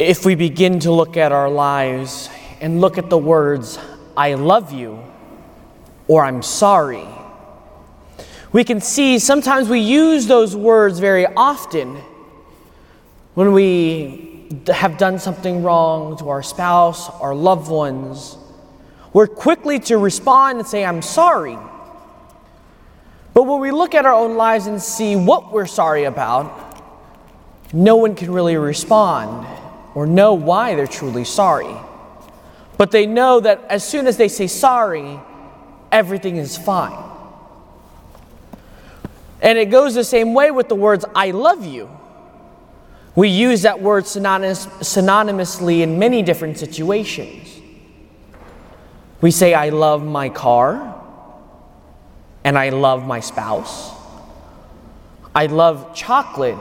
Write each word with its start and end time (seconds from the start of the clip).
if 0.00 0.24
we 0.24 0.34
begin 0.34 0.80
to 0.80 0.90
look 0.90 1.18
at 1.18 1.30
our 1.30 1.50
lives 1.50 2.30
and 2.62 2.80
look 2.80 2.96
at 2.96 3.10
the 3.10 3.18
words, 3.18 3.78
I 4.16 4.32
love 4.32 4.72
you, 4.72 4.98
or 6.08 6.24
I'm 6.24 6.42
sorry, 6.42 7.06
we 8.50 8.64
can 8.64 8.80
see 8.80 9.18
sometimes 9.18 9.68
we 9.68 9.80
use 9.80 10.26
those 10.26 10.56
words 10.56 10.98
very 10.98 11.26
often 11.26 11.96
when 13.34 13.52
we 13.52 14.48
have 14.68 14.96
done 14.96 15.18
something 15.18 15.62
wrong 15.62 16.16
to 16.16 16.30
our 16.30 16.42
spouse, 16.42 17.10
our 17.20 17.34
loved 17.34 17.70
ones. 17.70 18.38
We're 19.12 19.26
quickly 19.26 19.80
to 19.80 19.98
respond 19.98 20.60
and 20.60 20.66
say, 20.66 20.82
I'm 20.82 21.02
sorry. 21.02 21.58
But 23.34 23.42
when 23.42 23.60
we 23.60 23.70
look 23.70 23.94
at 23.94 24.06
our 24.06 24.14
own 24.14 24.38
lives 24.38 24.66
and 24.66 24.80
see 24.80 25.14
what 25.14 25.52
we're 25.52 25.66
sorry 25.66 26.04
about, 26.04 26.82
no 27.74 27.96
one 27.96 28.14
can 28.14 28.32
really 28.32 28.56
respond 28.56 29.46
or 29.94 30.06
know 30.06 30.34
why 30.34 30.74
they're 30.74 30.86
truly 30.86 31.24
sorry. 31.24 31.74
But 32.76 32.90
they 32.90 33.06
know 33.06 33.40
that 33.40 33.62
as 33.68 33.86
soon 33.86 34.06
as 34.06 34.16
they 34.16 34.28
say 34.28 34.46
sorry, 34.46 35.20
everything 35.92 36.36
is 36.36 36.56
fine. 36.56 37.10
And 39.42 39.58
it 39.58 39.66
goes 39.66 39.94
the 39.94 40.04
same 40.04 40.34
way 40.34 40.50
with 40.50 40.68
the 40.68 40.74
words, 40.74 41.04
I 41.14 41.30
love 41.30 41.64
you. 41.64 41.90
We 43.16 43.28
use 43.28 43.62
that 43.62 43.80
word 43.82 44.06
synonymous, 44.06 44.66
synonymously 44.66 45.80
in 45.80 45.98
many 45.98 46.22
different 46.22 46.58
situations. 46.58 47.60
We 49.20 49.30
say, 49.30 49.52
I 49.52 49.70
love 49.70 50.02
my 50.04 50.28
car, 50.28 50.96
and 52.44 52.56
I 52.56 52.70
love 52.70 53.06
my 53.06 53.20
spouse. 53.20 53.90
I 55.34 55.46
love 55.46 55.94
chocolate 55.94 56.56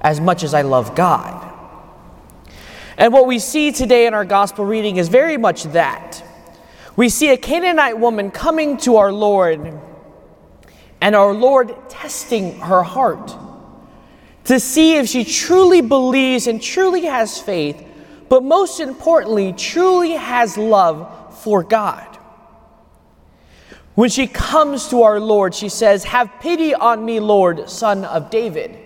as 0.00 0.20
much 0.20 0.42
as 0.42 0.52
I 0.52 0.62
love 0.62 0.94
God. 0.94 1.41
And 2.98 3.12
what 3.12 3.26
we 3.26 3.38
see 3.38 3.72
today 3.72 4.06
in 4.06 4.14
our 4.14 4.24
gospel 4.24 4.64
reading 4.64 4.96
is 4.96 5.08
very 5.08 5.36
much 5.36 5.64
that. 5.64 6.22
We 6.96 7.08
see 7.08 7.30
a 7.30 7.36
Canaanite 7.36 7.98
woman 7.98 8.30
coming 8.30 8.76
to 8.78 8.96
our 8.96 9.12
Lord, 9.12 9.80
and 11.00 11.16
our 11.16 11.32
Lord 11.32 11.74
testing 11.88 12.58
her 12.60 12.82
heart 12.82 13.34
to 14.44 14.60
see 14.60 14.96
if 14.96 15.08
she 15.08 15.24
truly 15.24 15.80
believes 15.80 16.46
and 16.46 16.60
truly 16.60 17.02
has 17.02 17.40
faith, 17.40 17.82
but 18.28 18.42
most 18.42 18.80
importantly, 18.80 19.52
truly 19.52 20.12
has 20.12 20.58
love 20.58 21.40
for 21.42 21.62
God. 21.62 22.08
When 23.94 24.08
she 24.08 24.26
comes 24.26 24.88
to 24.88 25.02
our 25.02 25.20
Lord, 25.20 25.54
she 25.54 25.68
says, 25.68 26.04
Have 26.04 26.30
pity 26.40 26.74
on 26.74 27.04
me, 27.04 27.20
Lord, 27.20 27.68
son 27.68 28.04
of 28.04 28.30
David. 28.30 28.78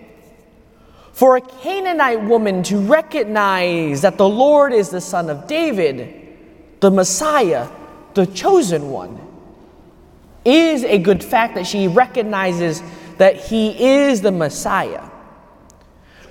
For 1.17 1.35
a 1.35 1.41
Canaanite 1.41 2.25
woman 2.25 2.61
to 2.61 2.77
recognize 2.77 4.03
that 4.03 4.19
the 4.19 4.29
Lord 4.29 4.71
is 4.71 4.91
the 4.91 5.01
son 5.01 5.31
of 5.31 5.47
David, 5.47 6.37
the 6.79 6.91
Messiah, 6.91 7.69
the 8.13 8.27
chosen 8.27 8.91
one, 8.91 9.19
is 10.45 10.83
a 10.83 10.99
good 10.99 11.23
fact 11.23 11.55
that 11.55 11.65
she 11.65 11.87
recognizes 11.87 12.83
that 13.17 13.35
he 13.35 13.83
is 13.83 14.21
the 14.21 14.31
Messiah. 14.31 15.09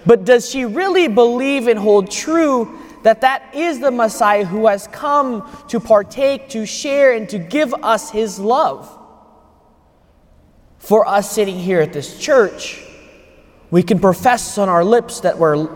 But 0.07 0.25
does 0.25 0.49
she 0.49 0.65
really 0.65 1.09
believe 1.09 1.67
and 1.67 1.81
hold 1.81 2.09
true 2.09 2.79
that 3.03 3.23
that 3.23 3.57
is 3.57 3.81
the 3.81 3.91
Messiah 3.91 4.45
who 4.45 4.69
has 4.69 4.87
come 4.87 5.51
to 5.67 5.81
partake, 5.81 6.49
to 6.51 6.65
share, 6.65 7.13
and 7.13 7.29
to 7.31 7.41
give 7.41 7.75
us 7.75 8.13
his 8.13 8.39
love? 8.39 8.89
For 10.79 11.05
us 11.09 11.29
sitting 11.29 11.59
here 11.59 11.81
at 11.81 11.93
this 11.93 12.21
church, 12.21 12.86
we 13.71 13.83
can 13.83 13.99
profess 13.99 14.59
on 14.59 14.69
our 14.69 14.85
lips 14.85 15.21
that 15.21 15.39
we're 15.39 15.69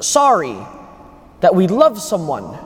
sorry, 0.00 0.56
that 1.40 1.54
we 1.54 1.68
love 1.68 2.00
someone, 2.00 2.58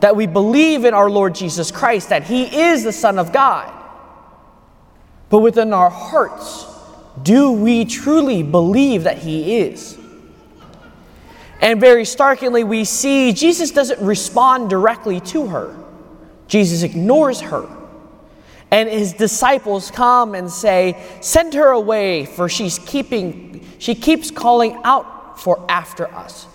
that 0.00 0.14
we 0.14 0.26
believe 0.26 0.84
in 0.84 0.94
our 0.94 1.10
Lord 1.10 1.34
Jesus 1.34 1.70
Christ, 1.70 2.10
that 2.10 2.24
He 2.24 2.44
is 2.68 2.84
the 2.84 2.92
Son 2.92 3.18
of 3.18 3.32
God. 3.32 3.72
But 5.30 5.40
within 5.40 5.72
our 5.72 5.90
hearts, 5.90 6.66
do 7.22 7.52
we 7.52 7.84
truly 7.84 8.42
believe 8.42 9.04
that 9.04 9.18
He 9.18 9.58
is? 9.58 9.98
And 11.60 11.80
very 11.80 12.04
starkly, 12.04 12.62
we 12.62 12.84
see 12.84 13.32
Jesus 13.32 13.70
doesn't 13.70 14.00
respond 14.00 14.70
directly 14.70 15.20
to 15.20 15.46
her, 15.46 15.76
Jesus 16.46 16.82
ignores 16.82 17.40
her. 17.40 17.68
And 18.74 18.88
his 18.88 19.12
disciples 19.12 19.92
come 19.92 20.34
and 20.34 20.50
say, 20.50 21.00
Send 21.20 21.54
her 21.54 21.68
away, 21.68 22.26
for 22.26 22.48
she's 22.48 22.80
keeping, 22.80 23.64
she 23.78 23.94
keeps 23.94 24.32
calling 24.32 24.76
out 24.82 25.38
for 25.40 25.64
after 25.68 26.12
us. 26.12 26.48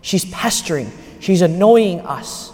She's 0.00 0.24
pestering, 0.26 0.92
she's 1.18 1.42
annoying 1.42 1.98
us. 2.02 2.52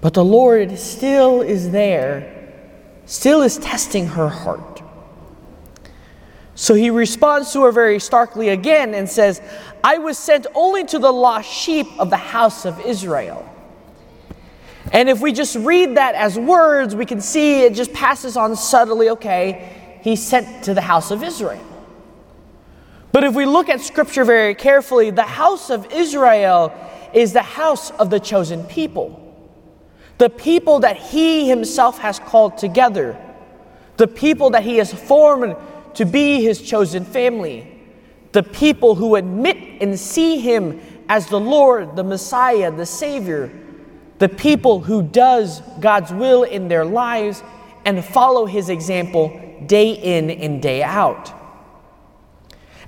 But 0.00 0.14
the 0.14 0.24
Lord 0.24 0.78
still 0.78 1.40
is 1.40 1.72
there, 1.72 2.54
still 3.06 3.42
is 3.42 3.58
testing 3.58 4.06
her 4.06 4.28
heart. 4.28 4.82
So 6.54 6.74
he 6.74 6.90
responds 6.90 7.52
to 7.54 7.64
her 7.64 7.72
very 7.72 7.98
starkly 7.98 8.50
again 8.50 8.94
and 8.94 9.10
says, 9.10 9.42
I 9.82 9.98
was 9.98 10.16
sent 10.16 10.46
only 10.54 10.84
to 10.84 11.00
the 11.00 11.10
lost 11.10 11.50
sheep 11.50 11.88
of 11.98 12.08
the 12.08 12.16
house 12.16 12.64
of 12.64 12.78
Israel. 12.86 13.51
And 14.92 15.08
if 15.08 15.20
we 15.20 15.32
just 15.32 15.56
read 15.56 15.96
that 15.96 16.14
as 16.14 16.38
words, 16.38 16.94
we 16.94 17.06
can 17.06 17.20
see 17.20 17.64
it 17.64 17.72
just 17.72 17.92
passes 17.94 18.36
on 18.36 18.54
subtly 18.54 19.08
okay, 19.10 19.98
he's 20.02 20.22
sent 20.22 20.64
to 20.64 20.74
the 20.74 20.82
house 20.82 21.10
of 21.10 21.22
Israel. 21.22 21.64
But 23.10 23.24
if 23.24 23.34
we 23.34 23.46
look 23.46 23.70
at 23.70 23.80
scripture 23.80 24.24
very 24.24 24.54
carefully, 24.54 25.10
the 25.10 25.22
house 25.22 25.70
of 25.70 25.90
Israel 25.92 26.72
is 27.14 27.32
the 27.32 27.42
house 27.42 27.90
of 27.92 28.10
the 28.10 28.20
chosen 28.20 28.64
people. 28.64 29.18
The 30.18 30.28
people 30.28 30.80
that 30.80 30.96
he 30.96 31.48
himself 31.48 31.98
has 31.98 32.18
called 32.18 32.58
together. 32.58 33.18
The 33.96 34.06
people 34.06 34.50
that 34.50 34.62
he 34.62 34.76
has 34.76 34.92
formed 34.92 35.56
to 35.94 36.04
be 36.04 36.42
his 36.42 36.60
chosen 36.60 37.04
family. 37.04 37.66
The 38.32 38.42
people 38.42 38.94
who 38.94 39.16
admit 39.16 39.82
and 39.82 39.98
see 39.98 40.38
him 40.38 40.80
as 41.08 41.26
the 41.26 41.40
Lord, 41.40 41.96
the 41.96 42.04
Messiah, 42.04 42.70
the 42.70 42.86
Savior 42.86 43.50
the 44.22 44.28
people 44.28 44.78
who 44.78 45.02
does 45.02 45.60
God's 45.80 46.12
will 46.12 46.44
in 46.44 46.68
their 46.68 46.84
lives 46.84 47.42
and 47.84 48.04
follow 48.04 48.46
his 48.46 48.68
example 48.68 49.36
day 49.66 49.90
in 49.94 50.30
and 50.30 50.62
day 50.62 50.80
out. 50.80 51.32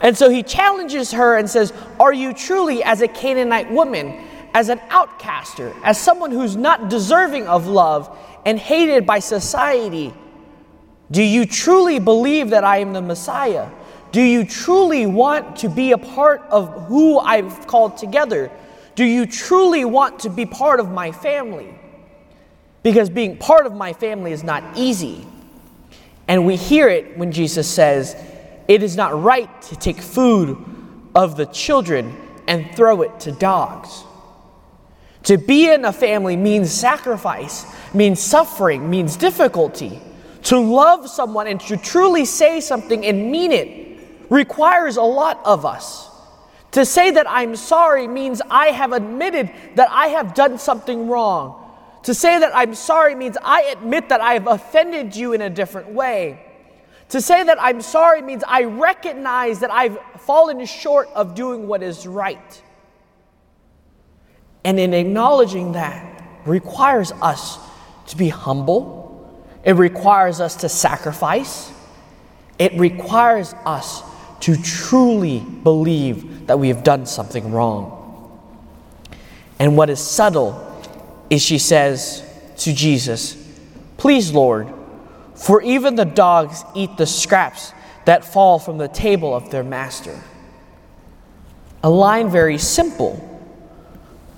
And 0.01 0.17
so 0.17 0.31
he 0.31 0.45
challenges 0.45 1.11
her 1.11 1.37
and 1.37 1.51
says, 1.51 1.73
Are 1.99 2.13
you 2.13 2.35
truly, 2.35 2.85
as 2.85 3.01
a 3.01 3.09
Canaanite 3.09 3.69
woman, 3.69 4.25
as 4.55 4.69
an 4.69 4.79
outcaster, 4.91 5.75
as 5.83 6.01
someone 6.01 6.31
who's 6.31 6.55
not 6.55 6.89
deserving 6.89 7.49
of 7.49 7.67
love 7.67 8.17
and 8.47 8.57
hated 8.57 9.05
by 9.05 9.19
society, 9.19 10.15
do 11.11 11.21
you 11.21 11.47
truly 11.47 11.99
believe 11.99 12.51
that 12.51 12.63
I 12.63 12.77
am 12.77 12.93
the 12.93 13.03
Messiah? 13.03 13.69
Do 14.13 14.23
you 14.23 14.47
truly 14.47 15.07
want 15.07 15.57
to 15.57 15.69
be 15.69 15.91
a 15.91 15.99
part 15.99 16.43
of 16.43 16.87
who 16.87 17.19
I've 17.19 17.67
called 17.67 17.97
together? 17.97 18.53
Do 18.95 19.05
you 19.05 19.27
truly 19.27 19.85
want 19.85 20.21
to 20.21 20.31
be 20.31 20.47
part 20.47 20.81
of 20.81 20.91
my 20.91 21.11
family? 21.13 21.75
Because 22.83 23.11
being 23.11 23.37
part 23.37 23.67
of 23.67 23.75
my 23.75 23.93
family 23.93 24.33
is 24.33 24.45
not 24.45 24.63
easy. 24.77 25.27
And 26.29 26.47
we 26.47 26.57
hear 26.57 26.89
it 26.89 27.19
when 27.19 27.33
Jesus 27.33 27.69
says, 27.69 28.17
It 28.69 28.83
is 28.83 28.97
not 28.97 29.21
right 29.21 29.63
to 29.63 29.77
take 29.77 29.99
food 29.99 30.63
of 31.15 31.37
the 31.37 31.47
children 31.47 32.17
and 32.47 32.75
throw 32.77 33.03
it 33.03 33.21
to 33.21 33.33
dogs. 33.33 34.05
To 35.25 35.39
be 35.39 35.71
in 35.71 35.85
a 35.87 35.93
family 35.93 36.37
means 36.37 36.71
sacrifice, 36.71 37.65
means 37.95 38.21
suffering, 38.21 38.91
means 38.91 39.17
difficulty. 39.17 40.01
To 40.45 40.59
love 40.59 41.09
someone 41.09 41.47
and 41.47 41.59
to 41.63 41.79
truly 41.79 42.27
say 42.27 42.61
something 42.61 43.05
and 43.07 43.33
mean 43.33 43.51
it 43.51 43.99
requires 44.29 44.97
a 44.97 45.03
lot 45.03 45.41
of 45.45 45.65
us. 45.65 46.11
To 46.75 46.85
say 46.85 47.13
that 47.13 47.31
I'm 47.31 47.55
sorry 47.55 48.09
means 48.09 48.43
I 48.51 48.67
have 48.67 48.91
admitted 48.91 49.53
that 49.77 49.89
I 49.93 50.09
have 50.09 50.35
done 50.35 50.59
something 50.59 51.07
wrong. 51.07 51.61
To 52.03 52.13
say 52.13 52.41
that 52.41 52.51
I'm 52.53 52.75
sorry 52.75 53.15
means 53.15 53.37
I 53.41 53.63
admit 53.63 54.09
that 54.09 54.21
I 54.21 54.35
have 54.35 54.49
offended 54.49 55.15
you 55.15 55.35
in 55.35 55.41
a 55.41 55.49
different 55.49 55.91
way. 55.91 56.45
To 57.11 57.21
say 57.21 57.45
that 57.45 57.63
I'm 57.63 57.81
sorry 57.81 58.23
means 58.23 58.43
I 58.49 58.65
recognize 58.65 59.61
that 59.61 59.71
I've 59.71 59.97
fallen 60.19 60.67
short 60.67 61.09
of 61.15 61.37
doing 61.37 61.69
what 61.69 61.81
is 61.81 62.09
right. 62.09 62.63
And 64.65 64.81
in 64.81 64.95
acknowledging 64.95 65.73
that 65.73 66.25
requires 66.45 67.13
us 67.23 67.57
to 68.09 68.17
be 68.17 68.31
humble. 68.31 69.47
It 69.63 69.77
requires 69.77 70.41
us 70.41 70.57
to 70.57 70.69
sacrifice. 70.69 71.71
It 72.59 72.73
requires 72.75 73.55
us 73.65 74.03
to 74.45 74.59
truly 74.59 75.41
believe 75.41 76.49
that 76.49 76.59
we 76.59 76.69
have 76.69 76.85
done 76.85 77.07
something 77.07 77.51
wrong. 77.51 78.39
And 79.59 79.75
what 79.75 79.89
is 79.89 79.99
subtle 80.01 80.61
is 81.31 81.41
she 81.41 81.57
says 81.57 82.23
to 82.59 82.75
Jesus, 82.75 83.43
Please, 83.97 84.33
Lord, 84.33 84.71
for 85.35 85.63
even 85.63 85.95
the 85.95 86.05
dogs 86.05 86.63
eat 86.75 86.95
the 86.99 87.07
scraps 87.07 87.73
that 88.05 88.23
fall 88.23 88.59
from 88.59 88.77
the 88.77 88.87
table 88.87 89.35
of 89.35 89.51
their 89.51 89.65
master. 89.65 90.23
a 91.83 91.89
line 91.89 92.29
very 92.29 92.59
simple, 92.59 93.17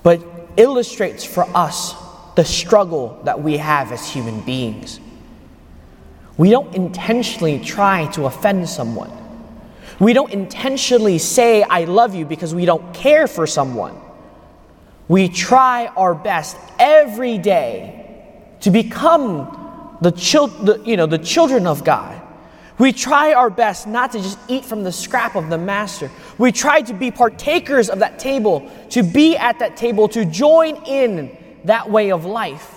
but 0.03 0.23
illustrates 0.55 1.25
for 1.25 1.43
us 1.53 1.93
the 2.35 2.45
struggle 2.45 3.19
that 3.25 3.41
we 3.41 3.57
have 3.57 3.91
as 3.91 4.09
human 4.09 4.39
beings. 4.39 5.01
We 6.37 6.49
don't 6.49 6.73
intentionally 6.73 7.59
try 7.59 8.05
to 8.13 8.23
offend 8.23 8.69
someone. 8.69 9.11
We 9.99 10.13
don't 10.13 10.31
intentionally 10.31 11.17
say, 11.17 11.63
I 11.63 11.85
love 11.85 12.13
you 12.13 12.25
because 12.25 12.53
we 12.53 12.65
don't 12.65 12.93
care 12.93 13.27
for 13.27 13.47
someone. 13.47 13.99
We 15.07 15.29
try 15.29 15.87
our 15.87 16.13
best 16.13 16.57
every 16.77 17.37
day 17.37 18.03
to 18.61 18.71
become 18.71 19.97
the, 20.01 20.11
chil- 20.11 20.47
the, 20.47 20.81
you 20.83 20.97
know, 20.97 21.05
the 21.05 21.17
children 21.17 21.65
of 21.65 21.83
God. 21.83 22.21
We 22.77 22.91
try 22.91 23.33
our 23.33 23.49
best 23.49 23.87
not 23.87 24.11
to 24.11 24.19
just 24.19 24.37
eat 24.47 24.63
from 24.63 24.83
the 24.83 24.91
scrap 24.91 25.35
of 25.35 25.49
the 25.49 25.57
master. 25.57 26.11
We 26.37 26.51
try 26.51 26.81
to 26.81 26.93
be 26.93 27.09
partakers 27.09 27.89
of 27.89 27.99
that 27.99 28.19
table, 28.19 28.69
to 28.91 29.01
be 29.01 29.35
at 29.35 29.59
that 29.59 29.77
table, 29.77 30.07
to 30.09 30.25
join 30.25 30.75
in 30.85 31.35
that 31.63 31.89
way 31.89 32.11
of 32.11 32.25
life. 32.25 32.75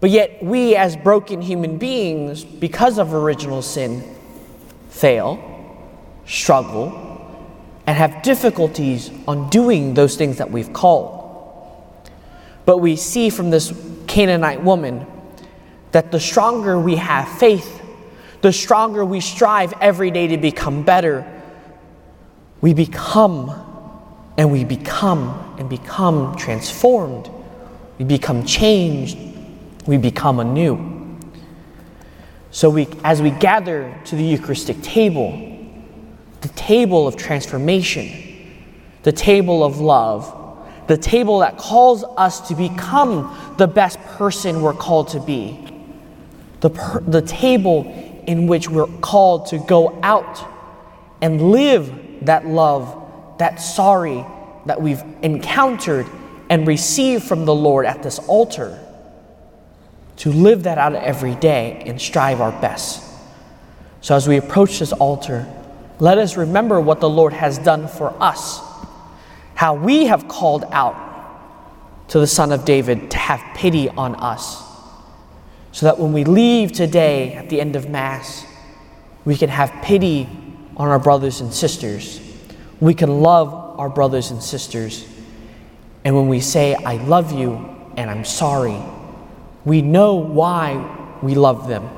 But 0.00 0.10
yet, 0.10 0.42
we 0.42 0.74
as 0.74 0.96
broken 0.96 1.40
human 1.40 1.78
beings, 1.78 2.44
because 2.44 2.98
of 2.98 3.14
original 3.14 3.62
sin, 3.62 4.02
fail, 4.90 5.55
struggle, 6.26 7.02
and 7.86 7.96
have 7.96 8.22
difficulties 8.22 9.10
on 9.28 9.48
doing 9.48 9.94
those 9.94 10.16
things 10.16 10.38
that 10.38 10.50
we've 10.50 10.72
called. 10.72 11.22
But 12.64 12.78
we 12.78 12.96
see 12.96 13.30
from 13.30 13.50
this 13.50 13.72
Canaanite 14.06 14.62
woman 14.62 15.06
that 15.92 16.10
the 16.10 16.20
stronger 16.20 16.78
we 16.78 16.96
have 16.96 17.28
faith, 17.38 17.82
the 18.40 18.52
stronger 18.52 19.04
we 19.04 19.20
strive 19.20 19.72
every 19.80 20.10
day 20.10 20.26
to 20.28 20.36
become 20.36 20.82
better, 20.82 21.24
we 22.60 22.74
become 22.74 23.62
and 24.36 24.50
we 24.50 24.64
become 24.64 25.54
and 25.58 25.68
become 25.70 26.36
transformed. 26.36 27.30
We 27.98 28.04
become 28.04 28.44
changed 28.44 29.16
we 29.86 29.96
become 29.96 30.40
anew. 30.40 30.94
So, 32.50 32.70
we, 32.70 32.88
as 33.04 33.22
we 33.22 33.30
gather 33.30 33.94
to 34.06 34.16
the 34.16 34.24
Eucharistic 34.24 34.80
table, 34.82 35.55
the 36.46 36.52
table 36.52 37.08
of 37.08 37.16
transformation, 37.16 38.08
the 39.02 39.10
table 39.10 39.64
of 39.64 39.80
love, 39.80 40.32
the 40.86 40.96
table 40.96 41.40
that 41.40 41.58
calls 41.58 42.04
us 42.16 42.46
to 42.46 42.54
become 42.54 43.54
the 43.58 43.66
best 43.66 43.98
person 44.00 44.62
we're 44.62 44.72
called 44.72 45.08
to 45.08 45.18
be, 45.18 45.58
the, 46.60 46.70
per, 46.70 47.00
the 47.00 47.22
table 47.22 47.84
in 48.28 48.46
which 48.46 48.70
we're 48.70 48.86
called 49.00 49.46
to 49.46 49.58
go 49.58 49.98
out 50.04 50.48
and 51.20 51.50
live 51.50 51.92
that 52.22 52.46
love, 52.46 53.36
that 53.38 53.60
sorry 53.60 54.24
that 54.66 54.80
we've 54.80 55.02
encountered 55.22 56.06
and 56.48 56.64
received 56.64 57.24
from 57.24 57.44
the 57.44 57.54
Lord 57.54 57.86
at 57.86 58.04
this 58.04 58.20
altar 58.20 58.78
to 60.18 60.30
live 60.30 60.62
that 60.62 60.78
out 60.78 60.94
every 60.94 61.34
day 61.34 61.82
and 61.86 62.00
strive 62.00 62.40
our 62.40 62.52
best. 62.60 63.02
So, 64.00 64.14
as 64.14 64.28
we 64.28 64.36
approach 64.36 64.78
this 64.78 64.92
altar, 64.92 65.52
let 65.98 66.18
us 66.18 66.36
remember 66.36 66.80
what 66.80 67.00
the 67.00 67.08
Lord 67.08 67.32
has 67.32 67.58
done 67.58 67.88
for 67.88 68.14
us, 68.22 68.60
how 69.54 69.74
we 69.74 70.06
have 70.06 70.28
called 70.28 70.64
out 70.70 71.04
to 72.08 72.18
the 72.18 72.26
Son 72.26 72.52
of 72.52 72.64
David 72.64 73.10
to 73.10 73.18
have 73.18 73.42
pity 73.56 73.88
on 73.88 74.14
us, 74.16 74.62
so 75.72 75.86
that 75.86 75.98
when 75.98 76.12
we 76.12 76.24
leave 76.24 76.72
today 76.72 77.34
at 77.34 77.48
the 77.48 77.60
end 77.60 77.76
of 77.76 77.88
Mass, 77.88 78.46
we 79.24 79.36
can 79.36 79.48
have 79.48 79.72
pity 79.82 80.28
on 80.76 80.88
our 80.88 80.98
brothers 80.98 81.40
and 81.40 81.52
sisters. 81.52 82.20
We 82.80 82.94
can 82.94 83.20
love 83.20 83.78
our 83.78 83.88
brothers 83.88 84.30
and 84.30 84.42
sisters. 84.42 85.06
And 86.04 86.14
when 86.14 86.28
we 86.28 86.40
say, 86.40 86.74
I 86.74 86.96
love 86.96 87.32
you 87.32 87.54
and 87.96 88.10
I'm 88.10 88.24
sorry, 88.24 88.80
we 89.64 89.82
know 89.82 90.14
why 90.14 91.18
we 91.22 91.34
love 91.34 91.68
them. 91.68 91.88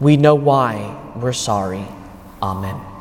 We 0.00 0.16
know 0.16 0.34
why 0.34 1.12
we're 1.14 1.32
sorry. 1.32 1.84
Amen. 2.42 2.95